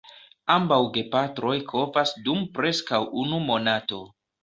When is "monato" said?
3.49-4.05